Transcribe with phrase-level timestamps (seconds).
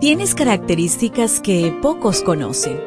[0.00, 2.80] Tienes características que pocos conocen.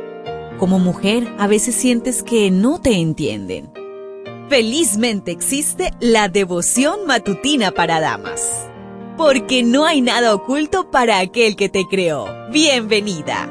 [0.57, 3.69] Como mujer, a veces sientes que no te entienden.
[4.47, 8.65] Felizmente existe la devoción matutina para damas.
[9.17, 12.27] Porque no hay nada oculto para aquel que te creó.
[12.49, 13.49] Bienvenida.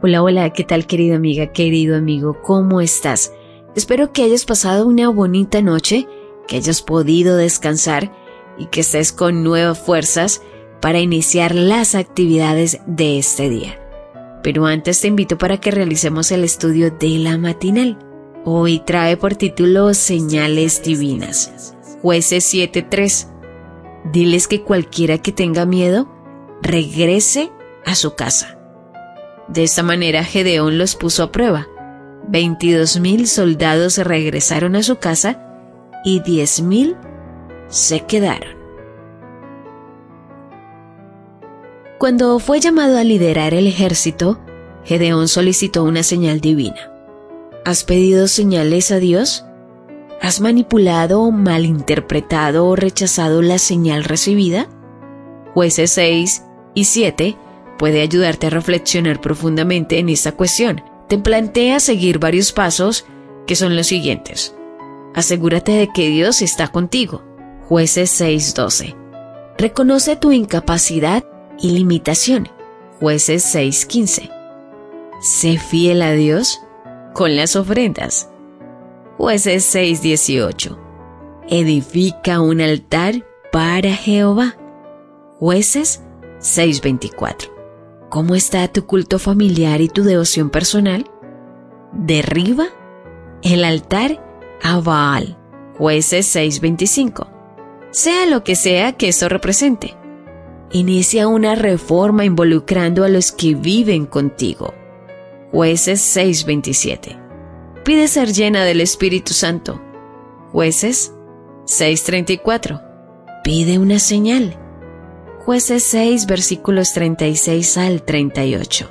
[0.00, 2.40] Hola, hola, ¿qué tal querida amiga, querido amigo?
[2.40, 3.32] ¿Cómo estás?
[3.74, 6.06] Espero que hayas pasado una bonita noche
[6.52, 8.12] que hayas podido descansar
[8.58, 10.42] y que estés con nuevas fuerzas
[10.82, 13.80] para iniciar las actividades de este día.
[14.42, 17.98] Pero antes te invito para que realicemos el estudio de la matinal.
[18.44, 21.74] Hoy trae por título Señales Divinas.
[22.02, 23.28] Jueces 7.3.
[24.12, 26.06] Diles que cualquiera que tenga miedo,
[26.60, 27.50] regrese
[27.86, 28.58] a su casa.
[29.48, 31.66] De esta manera Gedeón los puso a prueba.
[32.30, 35.48] 22.000 soldados regresaron a su casa
[36.04, 36.96] y diez mil
[37.68, 38.62] se quedaron.
[41.98, 44.40] Cuando fue llamado a liderar el ejército,
[44.84, 46.90] Gedeón solicitó una señal divina.
[47.64, 49.44] ¿Has pedido señales a Dios?
[50.20, 54.68] ¿Has manipulado, malinterpretado o rechazado la señal recibida?
[55.54, 56.44] Jueces 6
[56.74, 57.36] y 7
[57.78, 60.82] puede ayudarte a reflexionar profundamente en esta cuestión.
[61.08, 63.06] Te plantea seguir varios pasos
[63.46, 64.56] que son los siguientes.
[65.14, 67.22] Asegúrate de que Dios está contigo.
[67.68, 68.96] Jueces 6:12.
[69.58, 71.24] Reconoce tu incapacidad
[71.58, 72.48] y limitación.
[73.00, 74.30] Jueces 6:15.
[75.20, 76.60] Sé fiel a Dios
[77.12, 78.28] con las ofrendas.
[79.18, 80.78] Jueces 6:18.
[81.48, 84.56] Edifica un altar para Jehová.
[85.38, 86.02] Jueces
[86.40, 87.50] 6:24.
[88.08, 91.06] ¿Cómo está tu culto familiar y tu devoción personal?
[91.92, 92.66] Derriba
[93.42, 94.31] el altar
[94.62, 95.38] a Baal.
[95.76, 97.26] Jueces 6:25.
[97.90, 99.96] Sea lo que sea que esto represente.
[100.70, 104.72] Inicia una reforma involucrando a los que viven contigo.
[105.50, 107.18] Jueces 6:27.
[107.84, 109.82] Pide ser llena del Espíritu Santo.
[110.52, 111.12] Jueces
[111.66, 112.80] 6:34.
[113.44, 114.58] Pide una señal.
[115.44, 118.88] Jueces 6 versículos 36 al 38.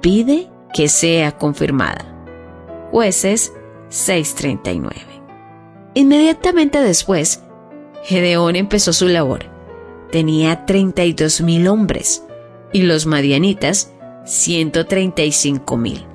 [0.00, 2.12] Pide que sea confirmada.
[2.90, 3.52] Jueces
[3.90, 4.92] 6:39.
[5.94, 7.42] Inmediatamente después,
[8.04, 9.46] Gedeón empezó su labor.
[10.12, 12.24] Tenía 32.000 hombres
[12.72, 13.92] y los madianitas
[14.24, 16.06] 135.000.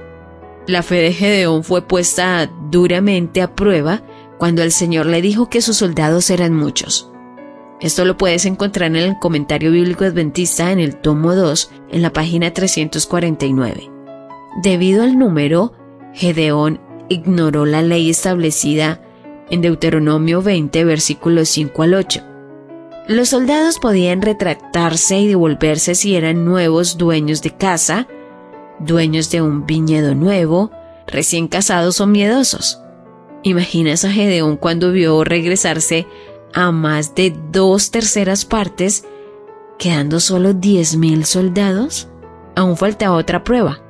[0.68, 4.04] La fe de Gedeón fue puesta duramente a prueba
[4.38, 7.12] cuando el Señor le dijo que sus soldados eran muchos.
[7.80, 12.14] Esto lo puedes encontrar en el comentario bíblico adventista en el tomo 2, en la
[12.14, 13.90] página 349.
[14.62, 15.74] Debido al número,
[16.14, 16.80] Gedeón
[17.12, 19.02] ignoró la ley establecida
[19.50, 22.22] en Deuteronomio 20, versículos 5 al 8.
[23.08, 28.08] Los soldados podían retractarse y devolverse si eran nuevos dueños de casa,
[28.80, 30.72] dueños de un viñedo nuevo,
[31.08, 32.80] recién casados o miedosos.
[33.44, 36.08] ¿Imaginas a Gedeón cuando vio regresarse
[36.54, 39.06] a más de dos terceras partes,
[39.78, 42.08] quedando solo diez mil soldados?
[42.56, 43.82] Aún falta otra prueba.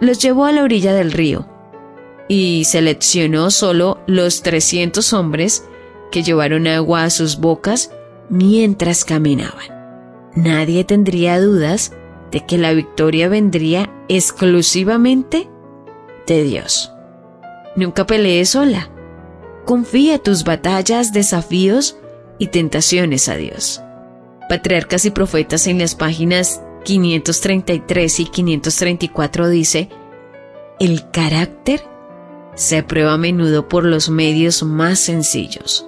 [0.00, 1.46] Los llevó a la orilla del río
[2.28, 5.64] y seleccionó solo los 300 hombres
[6.10, 7.90] que llevaron agua a sus bocas
[8.28, 10.30] mientras caminaban.
[10.34, 11.92] Nadie tendría dudas
[12.30, 15.48] de que la victoria vendría exclusivamente
[16.26, 16.92] de Dios.
[17.76, 18.90] Nunca pelees sola.
[19.64, 21.98] Confía tus batallas, desafíos
[22.38, 23.82] y tentaciones a Dios.
[24.48, 29.88] Patriarcas y Profetas en las páginas 533 y 534 dice,
[30.78, 31.82] el carácter
[32.56, 35.86] se prueba a menudo por los medios más sencillos.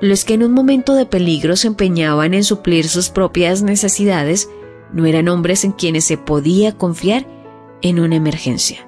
[0.00, 4.48] Los que en un momento de peligro se empeñaban en suplir sus propias necesidades
[4.92, 7.26] no eran hombres en quienes se podía confiar
[7.82, 8.86] en una emergencia.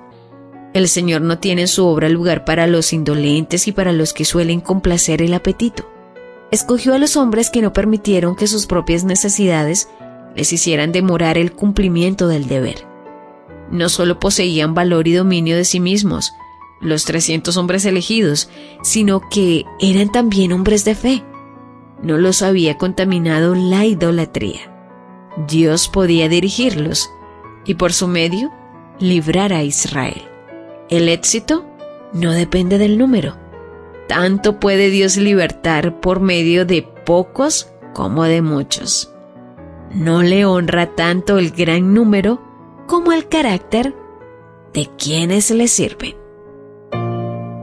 [0.75, 4.25] El Señor no tiene en su obra lugar para los indolentes y para los que
[4.25, 5.91] suelen complacer el apetito.
[6.51, 9.89] Escogió a los hombres que no permitieron que sus propias necesidades
[10.37, 12.87] les hicieran demorar el cumplimiento del deber.
[13.71, 16.33] No solo poseían valor y dominio de sí mismos,
[16.81, 18.49] los 300 hombres elegidos,
[18.83, 21.25] sino que eran también hombres de fe.
[22.03, 24.75] No los había contaminado la idolatría.
[25.49, 27.11] Dios podía dirigirlos
[27.65, 28.53] y por su medio
[28.99, 30.23] librar a Israel.
[30.89, 31.65] El éxito
[32.13, 33.37] no depende del número.
[34.09, 39.13] Tanto puede Dios libertar por medio de pocos como de muchos.
[39.93, 42.41] No le honra tanto el gran número
[42.87, 43.95] como el carácter
[44.73, 46.28] de quienes le sirven.